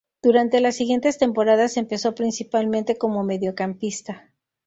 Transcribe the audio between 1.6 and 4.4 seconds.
empezó principalmente como mediocampista.